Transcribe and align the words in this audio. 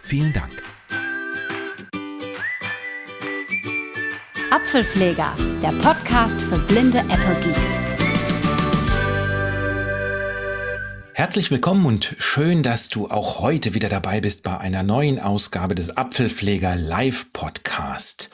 Vielen 0.02 0.32
Dank. 0.32 0.64
Apfelpfleger, 4.50 5.32
der 5.62 5.70
Podcast 5.80 6.42
für 6.42 6.58
blinde 6.58 6.98
Apple 6.98 7.36
Geeks. 7.44 7.91
Herzlich 11.14 11.50
willkommen 11.50 11.84
und 11.84 12.16
schön, 12.18 12.62
dass 12.62 12.88
du 12.88 13.10
auch 13.10 13.38
heute 13.40 13.74
wieder 13.74 13.90
dabei 13.90 14.22
bist 14.22 14.42
bei 14.42 14.56
einer 14.56 14.82
neuen 14.82 15.20
Ausgabe 15.20 15.74
des 15.74 15.94
Apfelpfleger 15.94 16.74
Live 16.74 17.34
Podcast. 17.34 18.30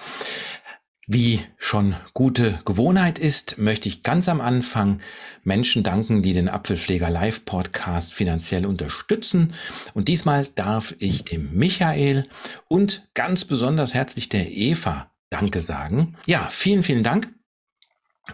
Wie 1.08 1.40
schon 1.56 1.96
gute 2.14 2.56
Gewohnheit 2.64 3.18
ist, 3.18 3.58
möchte 3.58 3.88
ich 3.88 4.04
ganz 4.04 4.28
am 4.28 4.40
Anfang 4.40 5.00
Menschen 5.42 5.82
danken, 5.82 6.22
die 6.22 6.32
den 6.32 6.48
Apfelpfleger 6.48 7.10
Live 7.10 7.44
Podcast 7.44 8.14
finanziell 8.14 8.64
unterstützen. 8.64 9.54
Und 9.94 10.06
diesmal 10.06 10.46
darf 10.54 10.94
ich 11.00 11.24
dem 11.24 11.52
Michael 11.54 12.28
und 12.68 13.08
ganz 13.14 13.44
besonders 13.44 13.92
herzlich 13.92 14.28
der 14.28 14.52
Eva 14.52 15.10
Danke 15.30 15.60
sagen. 15.60 16.14
Ja, 16.26 16.46
vielen, 16.48 16.84
vielen 16.84 17.02
Dank. 17.02 17.28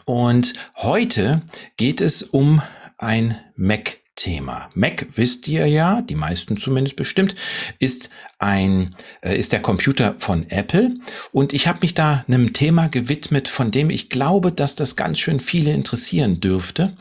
Und 0.05 0.53
heute 0.77 1.41
geht 1.79 2.03
es 2.03 2.23
um 2.23 2.61
ein 2.99 3.39
Mac 3.57 4.04
Thema. 4.25 4.71
Mac 4.75 5.07
wisst 5.17 5.47
ihr 5.49 5.67
ja, 5.67 6.01
die 6.01 6.15
meisten 6.15 6.57
zumindest 6.57 6.97
bestimmt, 6.97 7.35
ist 7.79 8.09
ein 8.39 8.97
äh, 9.21 9.39
ist 9.39 9.53
der 9.53 9.61
Computer 9.61 10.15
von 10.19 10.49
Apple 10.49 10.97
und 11.31 11.53
ich 11.53 11.69
habe 11.69 11.81
mich 11.83 11.93
da 11.93 12.25
einem 12.27 12.55
Thema 12.55 12.89
gewidmet, 12.89 13.49
von 13.49 13.71
dem 13.71 13.91
ich 13.91 14.09
glaube, 14.09 14.51
dass 14.51 14.77
das 14.77 14.97
ganz 14.97 15.19
schön 15.19 15.41
viele 15.41 15.75
interessieren 15.75 16.41
dürfte. 16.41 16.97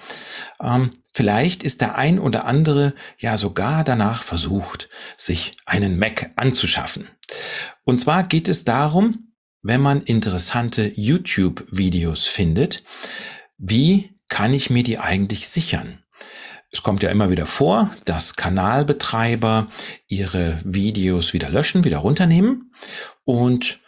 Ähm, 0.61 0.92
vielleicht 1.14 1.64
ist 1.64 1.80
der 1.80 1.98
ein 1.98 2.20
oder 2.20 2.44
andere 2.44 2.94
ja 3.17 3.38
sogar 3.38 3.86
danach 3.86 4.22
versucht, 4.23 4.89
sich 5.17 5.55
einen 5.66 5.98
Mac 5.98 6.31
anzuschaffen. 6.36 7.08
Und 7.86 8.02
zwar 8.02 8.23
geht 8.23 8.50
es 8.50 8.66
darum, 8.66 9.33
wenn 9.61 9.80
man 9.80 10.02
interessante 10.02 10.92
YouTube-Videos 10.94 12.28
findet, 12.28 12.83
wie 13.58 14.20
kann 14.28 14.53
ich 14.53 14.70
mir 14.70 14.83
die 14.83 15.00
eigentlich 15.00 15.48
sichern? 15.48 16.03
Es 16.74 16.82
kommt 16.82 17.04
ja 17.04 17.12
immer 17.12 17.30
wieder 17.30 17.46
vor, 17.46 17.92
dass 18.06 18.36
Kanalbetreiber 18.36 19.68
ihre 20.08 20.60
Videos 20.66 21.32
wieder 21.34 21.50
löschen, 21.50 21.84
wieder 21.84 22.00
runternehmen. 22.00 22.74
Und 23.26 23.80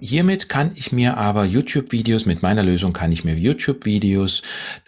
hiermit 0.00 0.48
kann 0.48 0.70
ich 0.74 0.92
mir 0.92 1.18
aber 1.18 1.44
YouTube-Videos, 1.44 2.24
mit 2.24 2.40
meiner 2.40 2.62
Lösung 2.62 2.94
kann 2.94 3.12
ich 3.12 3.24
mir 3.24 3.34
YouTube-Videos 3.34 4.42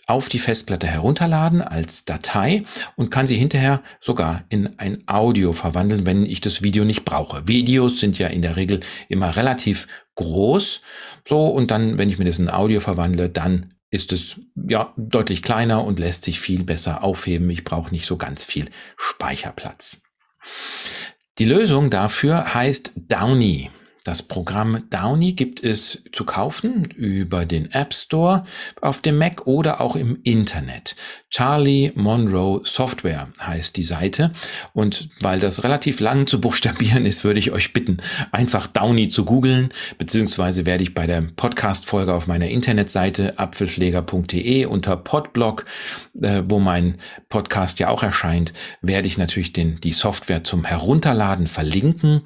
auf 0.07 0.31
die 0.31 0.39
Festplatte 0.39 0.87
herunterladen 0.87 1.61
als 1.61 2.07
Datei 2.07 2.65
und 2.97 3.11
kann 3.11 3.27
sie 3.27 3.37
hinterher 3.37 3.83
sogar 4.01 4.45
in 4.49 4.79
ein 4.79 5.07
Audio 5.07 5.53
verwandeln, 5.53 6.07
wenn 6.07 6.25
ich 6.25 6.41
das 6.41 6.63
Video 6.63 6.87
nicht 6.87 7.05
brauche. 7.05 7.47
Videos 7.47 8.01
sind 8.01 8.19
ja 8.19 8.29
in 8.29 8.41
der 8.41 8.57
Regel 8.57 8.81
immer 9.11 9.37
relativ 9.37 9.87
groß. 10.15 10.81
So, 11.29 11.49
und 11.49 11.71
dann, 11.71 11.99
wenn 11.99 12.09
ich 12.09 12.19
mir 12.19 12.25
das 12.25 12.39
in 12.39 12.49
Audio 12.49 12.81
verwandle, 12.81 13.29
dann 13.29 13.74
ist 13.95 14.13
es 14.13 14.41
ja 14.57 14.93
deutlich 14.97 15.41
kleiner 15.41 15.85
und 15.85 16.01
lässt 16.01 16.25
sich 16.25 16.41
viel 16.41 16.65
besser 16.65 17.05
aufheben. 17.05 17.49
Ich 17.51 17.63
brauche 17.63 17.93
nicht 17.93 18.07
so 18.07 18.17
ganz 18.17 18.45
viel 18.45 18.69
Speicherplatz. 18.97 20.03
Die 21.39 21.45
Lösung 21.45 21.91
dafür 21.91 22.55
heißt 22.55 22.91
Downy. 22.97 23.71
Das 24.05 24.23
Programm 24.23 24.91
Downy 24.91 25.33
gibt 25.33 25.65
es 25.65 26.05
zu 26.13 26.25
kaufen 26.25 26.85
über 26.85 27.47
den 27.47 27.71
App 27.73 27.95
Store 27.95 28.45
auf 28.83 29.01
dem 29.01 29.17
Mac 29.17 29.47
oder 29.47 29.81
auch 29.81 29.97
im 29.97 30.19
Internet. 30.25 30.95
Charlie 31.31 31.91
Monroe 31.95 32.61
Software 32.65 33.29
heißt 33.41 33.77
die 33.77 33.83
Seite. 33.83 34.31
Und 34.75 35.09
weil 35.21 35.41
das 35.41 35.65
relativ 35.65 36.01
lang 36.01 36.27
zu 36.27 36.39
buchstabieren 36.39 37.07
ist, 37.07 37.25
würde 37.25 37.41
ich 37.41 37.51
euch 37.51 37.73
bitten, 37.73 37.97
einfach 38.31 38.67
Downy 38.67 39.09
zu 39.09 39.25
googeln, 39.25 39.71
beziehungsweise 39.97 40.67
werde 40.67 40.83
ich 40.83 40.93
bei 40.93 41.07
der 41.07 41.23
Podcast-Folge 41.23 42.13
auf 42.13 42.27
meiner 42.27 42.49
Internetseite 42.49 43.39
apfelpfleger.de 43.39 44.67
unter 44.67 44.99
Podblog, 44.99 45.65
äh, 46.21 46.43
wo 46.47 46.61
mein 46.61 46.99
Podcast 47.31 47.79
ja 47.79 47.89
auch 47.89 48.03
erscheint, 48.03 48.53
werde 48.83 49.09
ich 49.09 49.17
natürlich 49.17 49.55
den, 49.55 49.81
die 49.81 49.95
Software 49.95 50.45
zum 50.45 50.65
Herunterladen 50.65 51.47
verlinken, 51.47 52.21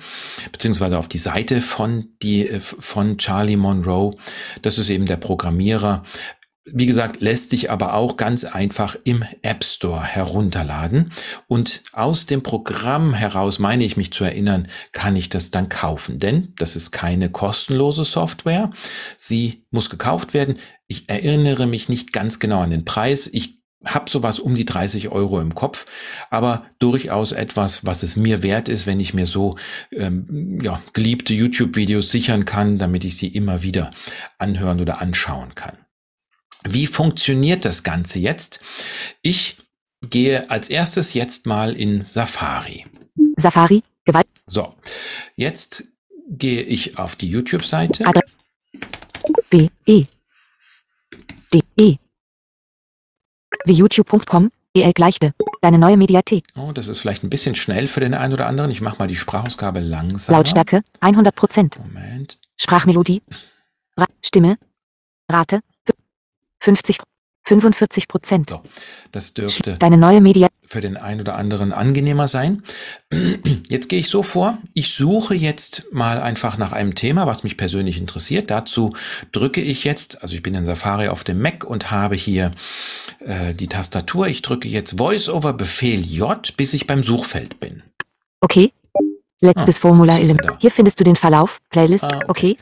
beziehungsweise 0.50 0.98
auf 0.98 1.08
die 1.08 1.18
Seite 1.18 1.62
von, 1.68 2.08
die, 2.22 2.48
äh, 2.48 2.60
von 2.60 3.18
Charlie 3.18 3.56
Monroe. 3.56 4.16
Das 4.62 4.78
ist 4.78 4.88
eben 4.88 5.06
der 5.06 5.16
Programmierer. 5.16 6.02
Wie 6.70 6.86
gesagt, 6.86 7.22
lässt 7.22 7.48
sich 7.48 7.70
aber 7.70 7.94
auch 7.94 8.18
ganz 8.18 8.44
einfach 8.44 8.96
im 9.04 9.24
App 9.40 9.64
Store 9.64 10.02
herunterladen. 10.02 11.12
Und 11.46 11.82
aus 11.92 12.26
dem 12.26 12.42
Programm 12.42 13.14
heraus, 13.14 13.58
meine 13.58 13.84
ich 13.84 13.96
mich 13.96 14.12
zu 14.12 14.24
erinnern, 14.24 14.68
kann 14.92 15.16
ich 15.16 15.30
das 15.30 15.50
dann 15.50 15.68
kaufen. 15.68 16.18
Denn 16.18 16.52
das 16.58 16.76
ist 16.76 16.90
keine 16.90 17.30
kostenlose 17.30 18.04
Software. 18.04 18.70
Sie 19.16 19.64
muss 19.70 19.88
gekauft 19.88 20.34
werden. 20.34 20.58
Ich 20.86 21.08
erinnere 21.08 21.66
mich 21.66 21.88
nicht 21.88 22.12
ganz 22.12 22.38
genau 22.38 22.60
an 22.60 22.70
den 22.70 22.84
Preis. 22.84 23.30
Ich 23.32 23.57
habe 23.84 24.10
sowas 24.10 24.40
um 24.40 24.54
die 24.54 24.64
30 24.64 25.10
Euro 25.10 25.40
im 25.40 25.54
Kopf, 25.54 25.86
aber 26.30 26.66
durchaus 26.78 27.32
etwas, 27.32 27.86
was 27.86 28.02
es 28.02 28.16
mir 28.16 28.42
wert 28.42 28.68
ist, 28.68 28.86
wenn 28.86 28.98
ich 28.98 29.14
mir 29.14 29.26
so 29.26 29.56
ähm, 29.92 30.58
ja, 30.62 30.82
geliebte 30.92 31.32
YouTube-Videos 31.32 32.10
sichern 32.10 32.44
kann, 32.44 32.78
damit 32.78 33.04
ich 33.04 33.16
sie 33.16 33.28
immer 33.28 33.62
wieder 33.62 33.92
anhören 34.38 34.80
oder 34.80 35.00
anschauen 35.00 35.54
kann. 35.54 35.76
Wie 36.64 36.86
funktioniert 36.88 37.64
das 37.64 37.84
Ganze 37.84 38.18
jetzt? 38.18 38.60
Ich 39.22 39.58
gehe 40.10 40.50
als 40.50 40.68
erstes 40.70 41.14
jetzt 41.14 41.46
mal 41.46 41.74
in 41.74 42.04
Safari. 42.10 42.86
Safari, 43.36 43.82
Gewalt. 44.04 44.26
So, 44.46 44.74
jetzt 45.36 45.84
gehe 46.28 46.62
ich 46.62 46.98
auf 46.98 47.14
die 47.14 47.28
YouTube-Seite. 47.28 48.04
B, 49.50 49.68
E, 49.86 50.04
D, 51.52 51.62
E 51.78 51.96
wie 53.64 53.72
youtube.com, 53.72 54.50
EL 54.74 54.92
gleichte. 54.92 55.34
Deine 55.60 55.78
neue 55.78 55.96
Mediathek. 55.96 56.44
Oh, 56.56 56.72
das 56.72 56.88
ist 56.88 57.00
vielleicht 57.00 57.24
ein 57.24 57.30
bisschen 57.30 57.54
schnell 57.54 57.88
für 57.88 58.00
den 58.00 58.14
einen 58.14 58.32
oder 58.32 58.46
anderen. 58.46 58.70
Ich 58.70 58.80
mache 58.80 58.98
mal 58.98 59.08
die 59.08 59.16
Sprachausgabe 59.16 59.80
langsamer. 59.80 60.38
Lautstärke 60.38 60.82
100 61.00 61.34
Prozent. 61.34 61.78
Moment. 61.78 62.36
Sprachmelodie. 62.56 63.22
Ra 63.96 64.06
Stimme. 64.22 64.56
Rate 65.30 65.60
50 66.60 66.98
45 67.48 68.08
Prozent. 68.08 68.50
So, 68.50 68.60
das 69.10 69.32
dürfte 69.32 69.76
Deine 69.78 69.96
neue 69.96 70.20
Media 70.20 70.48
für 70.64 70.82
den 70.82 70.98
einen 70.98 71.22
oder 71.22 71.36
anderen 71.36 71.72
angenehmer 71.72 72.28
sein. 72.28 72.62
Jetzt 73.68 73.88
gehe 73.88 74.00
ich 74.00 74.10
so 74.10 74.22
vor, 74.22 74.58
ich 74.74 74.94
suche 74.94 75.34
jetzt 75.34 75.86
mal 75.90 76.20
einfach 76.20 76.58
nach 76.58 76.72
einem 76.72 76.94
Thema, 76.94 77.26
was 77.26 77.44
mich 77.44 77.56
persönlich 77.56 77.96
interessiert. 77.98 78.50
Dazu 78.50 78.94
drücke 79.32 79.62
ich 79.62 79.84
jetzt, 79.84 80.22
also 80.22 80.34
ich 80.34 80.42
bin 80.42 80.54
in 80.54 80.66
Safari 80.66 81.08
auf 81.08 81.24
dem 81.24 81.40
Mac 81.40 81.64
und 81.64 81.90
habe 81.90 82.16
hier 82.16 82.50
äh, 83.20 83.54
die 83.54 83.68
Tastatur. 83.68 84.26
Ich 84.28 84.42
drücke 84.42 84.68
jetzt 84.68 84.98
Voice-over 84.98 85.52
Befehl 85.52 86.00
J, 86.04 86.56
bis 86.56 86.74
ich 86.74 86.86
beim 86.86 87.02
Suchfeld 87.02 87.60
bin. 87.60 87.82
Okay. 88.40 88.72
Letztes 89.40 89.78
Ah, 89.78 89.80
Formular 89.80 90.18
Element. 90.18 90.58
Hier 90.60 90.70
findest 90.70 90.98
du 90.98 91.04
den 91.04 91.16
Verlauf, 91.16 91.60
Playlist. 91.70 92.04
Ah, 92.04 92.20
okay. 92.28 92.56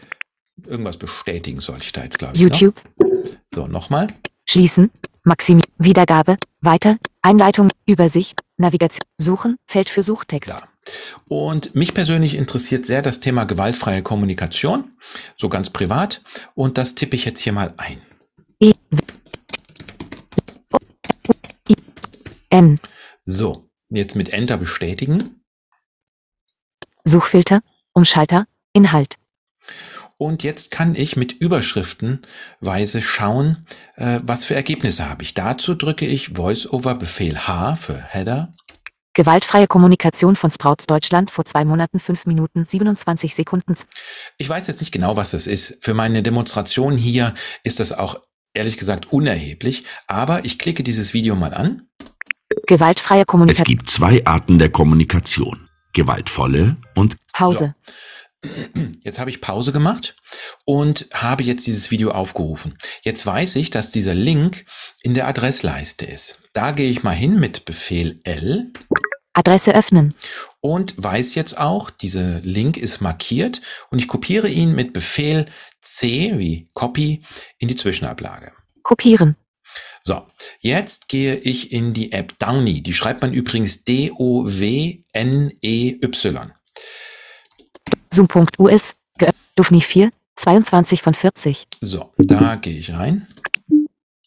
Irgendwas 0.66 0.96
bestätigen 0.96 1.60
soll 1.60 1.78
ich 1.80 1.92
da 1.92 2.02
jetzt, 2.04 2.18
glaube 2.18 2.34
ich. 2.34 2.40
YouTube. 2.40 2.74
Ne? 2.98 3.10
So, 3.50 3.66
nochmal. 3.66 4.06
Schließen. 4.44 4.90
Maximi. 5.24 5.62
Wiedergabe. 5.78 6.36
Weiter. 6.60 6.98
Einleitung. 7.22 7.70
Übersicht. 7.86 8.40
Navigation. 8.56 9.02
Suchen. 9.18 9.56
Feld 9.66 9.88
für 9.90 10.02
Suchtext. 10.02 10.50
Ja. 10.50 10.68
Und 11.28 11.74
mich 11.74 11.94
persönlich 11.94 12.36
interessiert 12.36 12.86
sehr 12.86 13.02
das 13.02 13.20
Thema 13.20 13.44
gewaltfreie 13.44 14.02
Kommunikation, 14.02 14.92
so 15.36 15.48
ganz 15.48 15.70
privat. 15.70 16.22
Und 16.54 16.78
das 16.78 16.94
tippe 16.94 17.16
ich 17.16 17.24
jetzt 17.24 17.40
hier 17.40 17.52
mal 17.52 17.74
ein. 17.76 18.00
N. 22.50 22.80
So, 23.24 23.68
jetzt 23.88 24.16
mit 24.16 24.30
Enter 24.30 24.56
bestätigen. 24.56 25.42
Suchfilter. 27.04 27.62
Umschalter. 27.92 28.46
Inhalt. 28.72 29.16
Und 30.18 30.42
jetzt 30.42 30.70
kann 30.70 30.94
ich 30.94 31.16
mit 31.16 31.32
Überschriftenweise 31.32 33.02
schauen, 33.02 33.66
äh, 33.96 34.20
was 34.22 34.46
für 34.46 34.54
Ergebnisse 34.54 35.08
habe 35.08 35.22
ich. 35.22 35.34
Dazu 35.34 35.74
drücke 35.74 36.06
ich 36.06 36.30
Voice-over 36.30 36.94
Befehl 36.94 37.46
H 37.46 37.76
für 37.76 38.02
Header. 38.02 38.50
Gewaltfreie 39.12 39.66
Kommunikation 39.66 40.36
von 40.36 40.50
Sprouts 40.50 40.86
Deutschland 40.86 41.30
vor 41.30 41.44
zwei 41.46 41.64
Monaten, 41.64 42.00
fünf 42.00 42.26
Minuten, 42.26 42.64
27 42.64 43.34
Sekunden. 43.34 43.74
Ich 44.36 44.48
weiß 44.48 44.66
jetzt 44.66 44.80
nicht 44.80 44.92
genau, 44.92 45.16
was 45.16 45.30
das 45.30 45.46
ist. 45.46 45.78
Für 45.80 45.94
meine 45.94 46.22
Demonstration 46.22 46.96
hier 46.96 47.34
ist 47.62 47.80
das 47.80 47.92
auch 47.92 48.20
ehrlich 48.52 48.76
gesagt 48.76 49.12
unerheblich. 49.12 49.84
Aber 50.06 50.44
ich 50.44 50.58
klicke 50.58 50.82
dieses 50.82 51.14
Video 51.14 51.34
mal 51.34 51.54
an. 51.54 51.88
Gewaltfreie 52.66 53.20
Es 53.22 53.26
Kommunikation. 53.26 53.64
gibt 53.64 53.90
zwei 53.90 54.24
Arten 54.26 54.58
der 54.58 54.70
Kommunikation. 54.70 55.68
Gewaltvolle 55.92 56.76
und 56.94 57.16
Pause. 57.32 57.74
Jetzt 59.02 59.18
habe 59.18 59.30
ich 59.30 59.40
Pause 59.40 59.72
gemacht 59.72 60.14
und 60.64 61.08
habe 61.12 61.42
jetzt 61.42 61.66
dieses 61.66 61.90
Video 61.90 62.10
aufgerufen. 62.12 62.76
Jetzt 63.02 63.24
weiß 63.26 63.56
ich, 63.56 63.70
dass 63.70 63.90
dieser 63.90 64.14
Link 64.14 64.66
in 65.02 65.14
der 65.14 65.26
Adressleiste 65.26 66.04
ist. 66.04 66.40
Da 66.52 66.72
gehe 66.72 66.90
ich 66.90 67.02
mal 67.02 67.12
hin 67.14 67.40
mit 67.40 67.64
Befehl 67.64 68.20
L 68.24 68.72
Adresse 69.32 69.74
öffnen. 69.74 70.14
und 70.60 70.94
weiß 70.96 71.34
jetzt 71.34 71.58
auch, 71.58 71.90
dieser 71.90 72.40
Link 72.40 72.76
ist 72.76 73.00
markiert 73.00 73.60
und 73.90 73.98
ich 73.98 74.08
kopiere 74.08 74.48
ihn 74.48 74.74
mit 74.74 74.92
Befehl 74.92 75.46
C 75.82 76.34
wie 76.38 76.68
Copy 76.74 77.22
in 77.58 77.68
die 77.68 77.76
Zwischenablage. 77.76 78.52
Kopieren. 78.82 79.36
So, 80.06 80.22
jetzt 80.60 81.08
gehe 81.08 81.34
ich 81.34 81.72
in 81.72 81.92
die 81.92 82.12
App 82.12 82.38
Downy. 82.38 82.80
Die 82.80 82.92
schreibt 82.92 83.22
man 83.22 83.34
übrigens 83.34 83.82
D-O-W-N-E-Y. 83.82 85.02
Zoom.us. 88.12 88.94
Geöffnet. 89.18 89.36
Dufni 89.56 89.80
4. 89.80 90.10
22 90.36 91.02
von 91.02 91.12
40. 91.12 91.66
So, 91.80 92.12
da 92.18 92.54
gehe 92.54 92.78
ich 92.78 92.92
rein. 92.92 93.26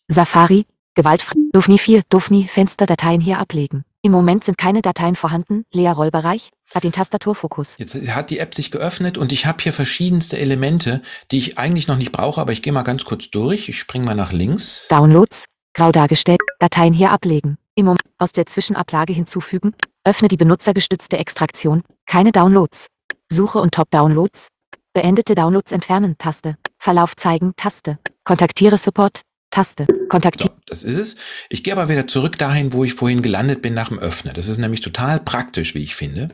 Safari. 0.10 0.66
Gewaltfrei. 0.96 1.38
Dufni 1.54 1.78
4. 1.78 2.02
Dufni. 2.10 2.44
Fensterdateien 2.46 3.22
hier 3.22 3.40
ablegen. 3.40 3.86
Im 4.02 4.12
Moment 4.12 4.44
sind 4.44 4.58
keine 4.58 4.82
Dateien 4.82 5.16
vorhanden. 5.16 5.64
Leer 5.72 5.94
Rollbereich. 5.94 6.50
Hat 6.76 6.84
den 6.84 6.92
Tastaturfokus. 6.92 7.78
Jetzt 7.78 7.96
hat 8.10 8.32
die 8.32 8.40
App 8.40 8.54
sich 8.54 8.72
geöffnet 8.72 9.18
und 9.18 9.32
ich 9.32 9.46
habe 9.46 9.64
hier 9.64 9.72
verschiedenste 9.72 10.38
Elemente, 10.38 11.02
die 11.32 11.38
ich 11.38 11.58
eigentlich 11.58 11.88
noch 11.88 11.98
nicht 11.98 12.12
brauche, 12.12 12.42
aber 12.42 12.52
ich 12.52 12.62
gehe 12.62 12.74
mal 12.74 12.84
ganz 12.84 13.06
kurz 13.06 13.32
durch. 13.32 13.70
Ich 13.70 13.80
springe 13.80 14.04
mal 14.04 14.16
nach 14.16 14.34
links. 14.34 14.86
Downloads. 14.90 15.46
Grau 15.80 15.94
dargestellt. 15.94 16.42
Dateien 16.60 16.92
hier 16.92 17.10
ablegen. 17.10 17.58
Im 17.74 17.86
Moment 17.86 18.02
aus 18.18 18.34
der 18.34 18.46
Zwischenablage 18.46 19.14
hinzufügen. 19.14 19.74
Öffne 20.04 20.28
die 20.28 20.36
benutzergestützte 20.36 21.18
Extraktion. 21.18 21.84
Keine 22.06 22.34
Downloads. 22.34 22.88
Suche 23.32 23.60
und 23.60 23.74
Top-Downloads. 23.74 24.50
Beendete 24.94 25.36
Downloads 25.36 25.72
entfernen. 25.72 26.18
Taste. 26.18 26.58
Verlauf 26.80 27.16
zeigen. 27.16 27.54
Taste. 27.56 27.98
Kontaktiere 28.26 28.78
Support. 28.78 29.22
Taste. 29.52 29.88
Kontaktiere. 30.10 30.50
So, 30.50 30.60
das 30.68 30.84
ist 30.84 30.98
es. 30.98 31.16
Ich 31.48 31.64
gehe 31.64 31.72
aber 31.72 31.88
wieder 31.88 32.08
zurück 32.08 32.38
dahin, 32.38 32.74
wo 32.74 32.84
ich 32.84 32.94
vorhin 32.94 33.22
gelandet 33.22 33.62
bin 33.62 33.74
nach 33.74 33.88
dem 33.88 34.00
Öffnen. 34.00 34.34
Das 34.34 34.50
ist 34.50 34.58
nämlich 34.58 34.82
total 34.82 35.22
praktisch, 35.22 35.76
wie 35.76 35.84
ich 35.84 35.96
finde. 35.96 36.28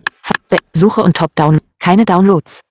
Be 0.50 0.57
Suche 0.75 1.03
und 1.03 1.18
Top-Down. 1.18 1.59
Keine 1.77 2.06
Downloads. 2.06 2.62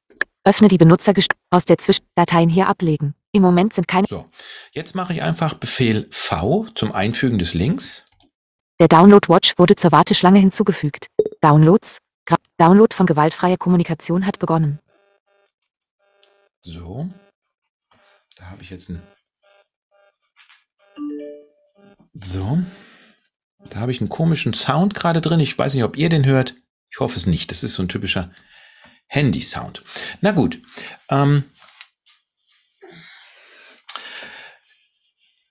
Öffne 0.42 0.66
die 0.66 0.78
Benutzergestützte 0.78 1.38
aus 1.50 1.66
der 1.66 1.78
Zwischendateien 1.78 2.48
hier 2.48 2.66
ablegen. 2.66 3.14
Im 3.34 3.42
Moment 3.42 3.72
sind 3.75 3.88
keine. 3.88 4.06
So, 4.08 4.26
jetzt 4.70 4.94
mache 4.94 5.12
ich 5.12 5.20
einfach 5.20 5.54
Befehl 5.54 6.06
V 6.12 6.69
zum 6.76 6.92
Einfügen 6.92 7.40
des 7.40 7.52
Links. 7.52 8.06
Der 8.78 8.86
Download 8.86 9.28
Watch 9.28 9.58
wurde 9.58 9.75
zur 9.75 9.90
Warteschlange 9.90 10.38
hinzugefügt. 10.38 11.08
Downloads. 11.40 11.98
Gra 12.26 12.36
Download 12.58 12.94
von 12.94 13.06
gewaltfreier 13.06 13.56
Kommunikation 13.56 14.25
hat 14.25 14.38
begonnen. 14.38 14.78
So, 16.62 17.08
da 18.36 18.50
habe 18.50 18.62
ich 18.62 18.70
jetzt 18.70 18.90
ein. 18.90 19.02
So, 22.12 22.58
da 23.69 23.81
habe 23.81 23.90
ich 23.90 24.00
einen 24.00 24.10
komischen 24.10 24.54
Sound 24.54 24.94
gerade 24.94 25.20
drin. 25.20 25.40
Ich 25.40 25.58
weiß 25.58 25.75
nicht, 25.75 25.82
ob 25.82 25.96
ihr 25.96 26.08
den 26.08 26.25
hört. 26.25 26.54
Ich 26.88 27.00
hoffe 27.00 27.16
es 27.16 27.26
nicht. 27.26 27.50
Das 27.50 27.64
ist 27.64 27.75
so 27.75 27.82
ein 27.82 27.88
typischer 27.88 28.31
Handy-Sound. 29.08 29.82
Na 30.20 30.31
gut. 30.31 30.62
Ähm, 31.08 31.42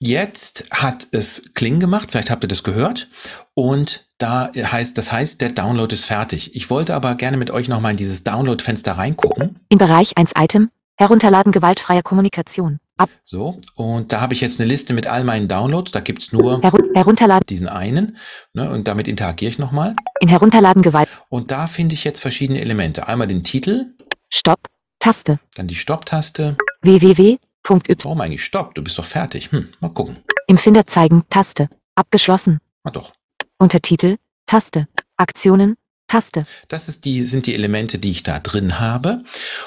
jetzt 0.07 0.65
hat 0.71 1.07
es 1.11 1.43
Kling 1.53 1.79
gemacht. 1.79 2.11
Vielleicht 2.11 2.29
habt 2.29 2.43
ihr 2.43 2.47
das 2.47 2.63
gehört. 2.63 3.07
Und 3.53 4.07
da 4.17 4.51
heißt, 4.55 4.97
das 4.97 5.11
heißt, 5.11 5.41
der 5.41 5.49
Download 5.49 5.93
ist 5.93 6.05
fertig. 6.05 6.55
Ich 6.55 6.69
wollte 6.69 6.93
aber 6.93 7.15
gerne 7.15 7.37
mit 7.37 7.51
euch 7.51 7.67
nochmal 7.67 7.91
in 7.91 7.97
dieses 7.97 8.23
Download-Fenster 8.23 8.93
reingucken. 8.93 9.59
Im 9.69 9.77
Bereich 9.77 10.17
1 10.17 10.33
Item. 10.37 10.69
Herunterladen 10.97 11.51
gewaltfreier 11.51 12.03
Kommunikation. 12.03 12.79
Ab. 12.97 13.09
So, 13.23 13.59
und 13.73 14.13
da 14.13 14.21
habe 14.21 14.35
ich 14.35 14.41
jetzt 14.41 14.59
eine 14.59 14.69
Liste 14.69 14.93
mit 14.93 15.07
all 15.07 15.23
meinen 15.23 15.47
Downloads. 15.47 15.91
Da 15.91 15.99
gibt's 15.99 16.31
nur 16.31 16.61
Herun 16.61 16.91
herunterladen. 16.93 17.43
diesen 17.49 17.67
einen. 17.67 18.17
Ne, 18.53 18.69
und 18.69 18.87
damit 18.87 19.07
interagiere 19.07 19.49
ich 19.49 19.57
nochmal. 19.57 19.95
In 20.19 20.29
Herunterladen 20.29 20.83
Gewalt. 20.83 21.09
Und 21.29 21.49
da 21.49 21.65
finde 21.65 21.95
ich 21.95 22.03
jetzt 22.03 22.19
verschiedene 22.19 22.61
Elemente. 22.61 23.07
Einmal 23.07 23.27
den 23.27 23.43
Titel, 23.43 23.95
Stopp. 24.29 24.67
Taste. 24.99 25.39
dann 25.55 25.67
die 25.67 25.75
Stopp-Taste. 25.75 26.55
www.y. 27.63 27.95
Warum 28.03 28.21
eigentlich 28.21 28.43
Stopp? 28.43 28.75
Du 28.75 28.83
bist 28.83 28.97
doch 28.97 29.05
fertig. 29.05 29.51
Hm, 29.51 29.69
mal 29.79 29.89
gucken. 29.89 30.19
Im 30.47 30.57
Finder 30.57 30.85
zeigen. 30.87 31.23
Taste. 31.29 31.69
Abgeschlossen. 31.95 32.59
Na 32.83 32.91
doch. 32.91 33.13
Untertitel. 33.57 34.17
Taste. 34.45 34.87
Aktionen. 35.17 35.75
Taste. 36.07 36.45
Das 36.67 36.89
ist 36.89 37.05
die, 37.05 37.23
sind 37.23 37.45
die 37.45 37.55
Elemente, 37.55 37.97
die 37.97 38.11
ich 38.11 38.23
da 38.23 38.39
drin 38.39 38.79
habe. 38.79 39.23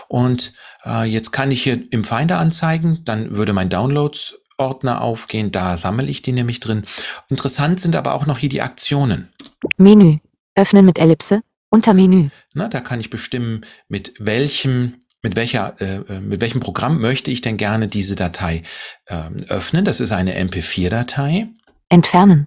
Und 0.08 0.52
äh, 0.84 1.04
jetzt 1.04 1.32
kann 1.32 1.50
ich 1.50 1.62
hier 1.62 1.82
im 1.90 2.04
Finder 2.04 2.38
anzeigen. 2.38 3.04
Dann 3.04 3.34
würde 3.34 3.52
mein 3.52 3.69
Downloads 3.70 4.37
Ordner 4.58 5.02
aufgehen. 5.02 5.52
Da 5.52 5.76
sammle 5.76 6.06
ich 6.06 6.22
die 6.22 6.32
nämlich 6.32 6.60
drin. 6.60 6.84
Interessant 7.28 7.81
sind 7.81 7.96
aber 7.96 8.14
auch 8.14 8.26
noch 8.26 8.38
hier 8.38 8.49
die 8.49 8.62
Aktionen. 8.62 9.32
Menü. 9.76 10.19
Öffnen 10.54 10.84
mit 10.84 10.99
Ellipse. 10.99 11.42
Untermenü. 11.69 12.31
Na, 12.54 12.69
da 12.69 12.81
kann 12.81 13.00
ich 13.00 13.10
bestimmen, 13.10 13.66
mit 13.88 14.14
welchem 14.19 14.94
mit 15.26 15.34
welcher 15.34 15.75
äh, 15.81 15.96
äh, 15.96 16.20
mit 16.20 16.40
welchem 16.40 16.61
Programm 16.61 17.00
möchte 17.00 17.32
ich 17.32 17.40
denn 17.40 17.56
gerne 17.56 17.88
diese 17.88 18.14
Datei 18.14 18.62
ähm, 19.08 19.34
öffnen? 19.49 19.84
Das 19.84 19.99
ist 19.99 20.12
eine 20.12 20.38
MP4-Datei. 20.40 21.49
Entfernen. 21.88 22.46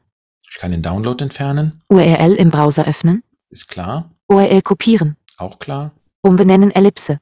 Ich 0.49 0.57
kann 0.59 0.71
den 0.71 0.81
Download 0.81 1.21
entfernen, 1.21 1.81
URL 1.89 2.35
im 2.35 2.51
Browser 2.51 2.87
öffnen. 2.87 3.21
ist 3.49 3.67
klar, 3.67 4.09
URL 4.29 4.61
kopieren. 4.61 5.17
auch 5.37 5.59
klar, 5.59 5.91
Umbenennen 6.21 6.71
Ellipse. 6.71 7.19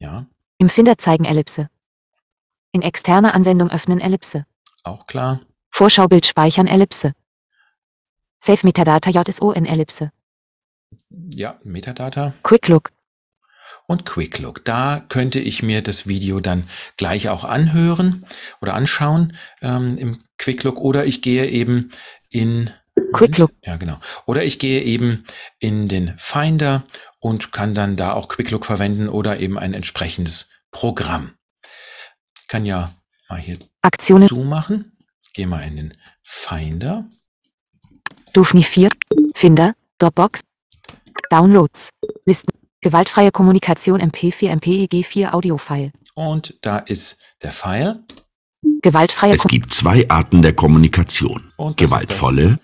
ja, 0.00 0.26
Im 0.58 0.68
Finder 0.68 0.98
zeigen 0.98 1.24
Ellipse. 1.24 1.68
In 2.72 2.82
externer 2.82 3.34
Anwendung 3.36 3.70
öffnen 3.70 4.00
Ellipse. 4.00 4.46
auch 4.82 5.06
klar, 5.06 5.38
Vorschaubild 5.70 6.26
speichern 6.26 6.66
Ellipse. 6.66 7.12
Save 8.38 8.62
Metadata 8.64 9.10
JSO 9.10 9.52
in 9.52 9.64
Ellipse. 9.64 10.10
ja, 11.30 11.56
Metadata 11.62 12.34
Quick 12.42 12.66
Look. 12.66 12.90
Und 13.88 14.04
Quick 14.04 14.38
Look. 14.38 14.64
Da 14.64 15.04
könnte 15.08 15.40
ich 15.40 15.62
mir 15.62 15.82
das 15.82 16.06
Video 16.06 16.38
dann 16.40 16.68
gleich 16.96 17.30
auch 17.30 17.44
anhören 17.44 18.26
oder 18.60 18.74
anschauen 18.74 19.36
ähm, 19.62 19.98
im 19.98 20.18
Quick 20.36 20.62
Look 20.62 20.78
oder 20.78 21.06
ich 21.06 21.22
gehe 21.22 21.48
eben 21.48 21.90
in 22.30 22.70
Quick 23.12 23.38
Look. 23.38 23.50
Ja, 23.64 23.76
genau. 23.76 23.98
Oder 24.26 24.44
ich 24.44 24.58
gehe 24.58 24.82
eben 24.82 25.24
in 25.58 25.88
den 25.88 26.14
Finder 26.18 26.84
und 27.18 27.50
kann 27.50 27.72
dann 27.72 27.96
da 27.96 28.12
auch 28.12 28.28
Quick 28.28 28.50
Look 28.50 28.66
verwenden 28.66 29.08
oder 29.08 29.40
eben 29.40 29.58
ein 29.58 29.72
entsprechendes 29.72 30.50
Programm. 30.70 31.32
Ich 32.42 32.48
kann 32.48 32.66
ja 32.66 32.92
mal 33.30 33.40
hier 33.40 33.58
Aktionen. 33.80 34.28
zumachen. 34.28 34.96
Gehe 35.32 35.46
mal 35.46 35.62
in 35.62 35.76
den 35.76 35.94
Finder. 36.22 37.08
Dufni 38.34 38.62
4. 38.62 38.90
Finder. 39.34 39.74
Dropbox. 39.98 40.42
Downloads. 41.30 41.90
Listen. 42.26 42.57
Gewaltfreie 42.88 43.30
Kommunikation 43.30 44.00
MP4 44.00 44.58
MPEG4 44.60 45.32
Audiofile. 45.32 45.92
Und 46.14 46.56
da 46.62 46.78
ist 46.78 47.18
der 47.42 47.52
File. 47.52 48.02
Gewaltfreie 48.82 49.34
es 49.34 49.42
Ko 49.42 49.48
gibt 49.48 49.74
zwei 49.74 50.08
Arten 50.08 50.42
der 50.42 50.54
Kommunikation. 50.54 51.52
Und 51.56 51.80
das 51.80 51.84
ist 51.84 52.08
Gewaltvolle 52.08 52.58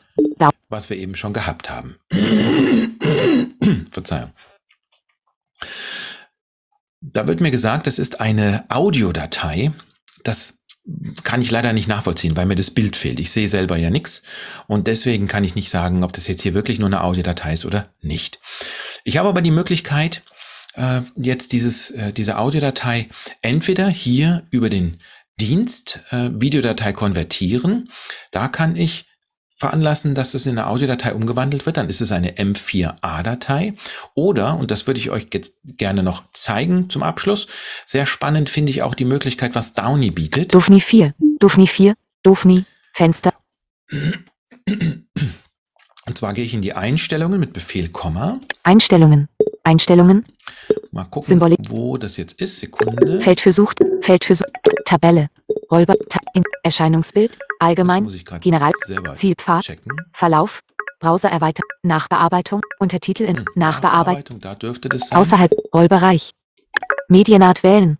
was 0.74 0.90
wir 0.90 0.96
eben 0.96 1.14
schon 1.14 1.32
gehabt 1.32 1.70
haben. 1.70 1.96
Verzeihung. 3.92 4.32
Da 7.00 7.26
wird 7.28 7.40
mir 7.40 7.50
gesagt, 7.50 7.86
das 7.86 7.98
ist 7.98 8.20
eine 8.20 8.64
Audiodatei. 8.68 9.72
Das 10.24 10.58
kann 11.22 11.40
ich 11.40 11.50
leider 11.50 11.72
nicht 11.72 11.88
nachvollziehen, 11.88 12.36
weil 12.36 12.46
mir 12.46 12.56
das 12.56 12.72
Bild 12.72 12.96
fehlt. 12.96 13.20
Ich 13.20 13.30
sehe 13.30 13.48
selber 13.48 13.76
ja 13.76 13.88
nichts 13.88 14.22
und 14.66 14.86
deswegen 14.86 15.28
kann 15.28 15.44
ich 15.44 15.54
nicht 15.54 15.70
sagen, 15.70 16.02
ob 16.02 16.12
das 16.12 16.26
jetzt 16.26 16.42
hier 16.42 16.54
wirklich 16.54 16.78
nur 16.78 16.88
eine 16.88 17.02
Audiodatei 17.02 17.54
ist 17.54 17.64
oder 17.64 17.88
nicht. 18.00 18.40
Ich 19.04 19.18
habe 19.18 19.28
aber 19.28 19.42
die 19.42 19.50
Möglichkeit, 19.50 20.22
äh, 20.74 21.02
jetzt 21.16 21.52
dieses, 21.52 21.90
äh, 21.90 22.12
diese 22.12 22.38
Audiodatei 22.38 23.08
entweder 23.42 23.88
hier 23.88 24.44
über 24.50 24.68
den 24.68 24.98
Dienst 25.38 26.00
äh, 26.10 26.30
Videodatei 26.32 26.92
konvertieren. 26.92 27.90
Da 28.30 28.48
kann 28.48 28.76
ich 28.76 29.06
veranlassen, 29.56 30.14
dass 30.14 30.34
es 30.34 30.46
in 30.46 30.58
eine 30.58 30.66
Audiodatei 30.66 31.14
umgewandelt 31.14 31.64
wird, 31.64 31.76
dann 31.76 31.88
ist 31.88 32.00
es 32.00 32.12
eine 32.12 32.32
M4A-Datei. 32.32 33.74
Oder, 34.14 34.56
und 34.58 34.70
das 34.70 34.86
würde 34.86 35.00
ich 35.00 35.10
euch 35.10 35.28
jetzt 35.32 35.54
gerne 35.64 36.02
noch 36.02 36.24
zeigen 36.32 36.90
zum 36.90 37.02
Abschluss, 37.02 37.46
sehr 37.86 38.06
spannend 38.06 38.50
finde 38.50 38.70
ich 38.70 38.82
auch 38.82 38.94
die 38.94 39.04
Möglichkeit, 39.04 39.54
was 39.54 39.72
Downy 39.72 40.10
bietet. 40.10 40.54
Dufni 40.54 40.80
4. 40.80 41.14
Dufni 41.38 41.66
4. 41.66 41.94
Dufni. 42.22 42.64
Fenster. 42.92 43.32
Und 46.14 46.18
zwar 46.18 46.32
gehe 46.32 46.44
ich 46.44 46.54
in 46.54 46.62
die 46.62 46.74
Einstellungen 46.74 47.40
mit 47.40 47.52
Befehl 47.52 47.88
Komma. 47.88 48.38
Einstellungen. 48.62 49.26
Einstellungen. 49.64 50.24
Mal 50.92 51.06
gucken, 51.06 51.26
Symbolik. 51.26 51.58
wo 51.68 51.96
das 51.96 52.16
jetzt 52.18 52.40
ist. 52.40 52.60
Sekunde. 52.60 53.20
Feld 53.20 53.40
für 53.40 53.52
Sucht. 53.52 53.80
Feld 54.00 54.24
für 54.24 54.36
Sucht. 54.36 54.48
Tabelle. 54.84 55.26
Rollbar. 55.72 55.96
Ta 56.08 56.20
in 56.34 56.44
Erscheinungsbild. 56.62 57.36
Allgemein. 57.58 58.08
General. 58.40 58.70
Zielpfad. 59.14 59.64
checken. 59.64 59.90
Verlauf. 60.12 60.60
Browser 61.00 61.30
erweitern. 61.30 61.66
Nachbearbeitung. 61.82 62.60
Untertitel 62.78 63.24
in 63.24 63.38
Hm, 63.38 63.44
Nachbearbeitung. 63.56 64.38
Da 64.38 64.54
dürfte 64.54 64.88
das 64.90 65.08
sein. 65.08 65.18
Außerhalb. 65.18 65.50
Rollbereich. 65.74 66.30
Medienart 67.08 67.64
wählen. 67.64 67.98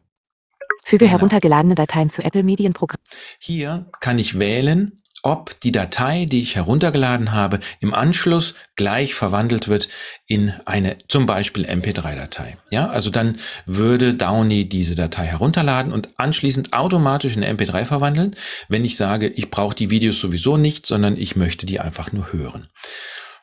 Füge 0.85 1.07
Genau. 1.07 1.17
heruntergeladene 1.19 1.75
Dateien 1.75 2.11
zu 2.11 2.23
Apple 2.23 2.45
Medienprogramm. 2.45 3.01
Hier 3.41 3.87
kann 3.99 4.21
ich 4.21 4.39
wählen, 4.39 5.03
ob 5.25 5.59
die 5.61 5.73
Datei, 5.73 6.27
die 6.27 6.43
ich 6.43 6.55
heruntergeladen 6.55 7.33
habe, 7.33 7.59
im 7.81 7.95
Anschluss 7.95 8.55
gleich 8.77 9.15
verwandelt 9.15 9.69
wird 9.69 9.89
in 10.27 10.53
eine 10.67 10.99
zum 11.09 11.25
Beispiel 11.25 11.65
MP3-Datei. 11.65 12.59
Ja, 12.71 12.91
also 12.91 13.09
dann 13.09 13.39
würde 13.65 14.15
Downy 14.15 14.69
diese 14.69 14.95
Datei 14.95 15.25
herunterladen 15.25 15.95
und 15.95 16.11
anschließend 16.19 16.75
automatisch 16.75 17.37
in 17.37 17.43
eine 17.43 17.57
MP3 17.57 17.87
verwandeln, 17.87 18.37
wenn 18.69 18.85
ich 18.85 18.99
sage, 18.99 19.29
ich 19.29 19.51
brauche 19.51 19.75
die 19.75 19.89
Videos 19.89 20.21
sowieso 20.21 20.59
nicht, 20.59 20.85
sondern 20.85 21.17
ich 21.17 21.37
möchte 21.37 21.65
die 21.65 21.81
einfach 21.81 22.13
nur 22.13 22.31
hören. 22.35 22.69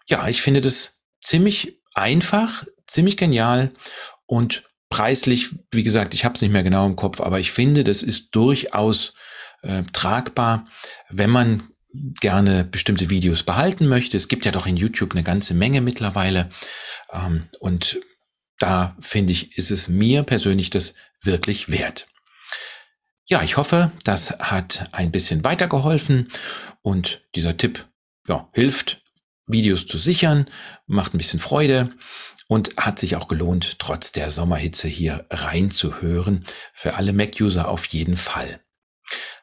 Ja, 0.08 0.28
ich 0.28 0.44
finde 0.44 0.62
das 0.62 1.00
ziemlich 1.20 1.80
einfach, 1.96 2.64
ziemlich 2.86 3.18
genial 3.18 3.72
und 4.28 4.64
preislich, 4.90 5.56
wie 5.72 5.84
gesagt, 5.84 6.14
ich 6.14 6.26
habe 6.26 6.36
es 6.36 6.42
nicht 6.44 6.52
mehr 6.52 6.64
genau 6.64 6.86
im 6.86 6.96
Kopf, 6.96 7.22
aber 7.22 7.40
ich 7.40 7.52
finde, 7.52 7.84
das 7.84 8.04
ist 8.04 8.36
durchaus 8.36 9.16
äh, 9.64 9.84
tragbar, 9.94 10.68
wenn 11.10 11.32
man 11.32 11.64
gerne 11.94 12.64
bestimmte 12.64 13.10
Videos 13.10 13.44
behalten 13.44 13.88
möchte. 13.88 14.18
Es 14.18 14.28
gibt 14.28 14.46
ja 14.46 14.52
doch 14.52 14.66
in 14.68 14.78
YouTube 14.78 15.12
eine 15.12 15.24
ganze 15.24 15.54
Menge 15.54 15.82
mittlerweile. 15.82 16.50
Ähm, 17.12 17.48
und 17.60 18.00
da 18.60 18.96
finde 19.00 19.34
ich, 19.34 19.58
ist 19.58 19.72
es 19.72 19.88
mir 19.88 20.24
persönlich 20.24 20.70
das 20.70 20.94
wirklich 21.22 21.70
wert. 21.70 22.08
Ja, 23.26 23.42
ich 23.44 23.58
hoffe, 23.58 23.92
das 24.04 24.32
hat 24.40 24.90
ein 24.92 25.12
bisschen 25.12 25.44
weitergeholfen 25.44 26.30
und 26.82 27.22
dieser 27.36 27.58
Tipp 27.58 27.88
ja, 28.28 28.50
hilft, 28.54 29.02
Videos 29.48 29.88
zu 29.88 29.98
sichern, 29.98 30.48
macht 30.86 31.14
ein 31.14 31.18
bisschen 31.18 31.40
Freude 31.40 31.90
und 32.48 32.76
hat 32.78 33.00
sich 33.00 33.16
auch 33.16 33.28
gelohnt, 33.28 33.80
trotz 33.80 34.12
der 34.12 34.32
Sommerhitze 34.32 34.88
hier 34.88 35.26
reinzuhören. 35.30 36.46
Für 36.74 36.96
alle 36.96 37.14
Mac-User 37.14 37.70
auf 37.70 37.86
jeden 37.86 38.18
Fall. 38.18 38.62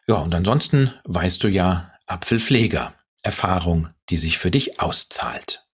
Ja, 0.06 0.16
und 0.16 0.34
ansonsten 0.34 0.92
weißt 1.04 1.42
du 1.42 1.48
ja, 1.48 1.92
Apfelpfleger. 2.08 2.94
Erfahrung, 3.22 3.88
die 4.08 4.16
sich 4.16 4.38
für 4.38 4.50
dich 4.50 4.80
auszahlt. 4.80 5.67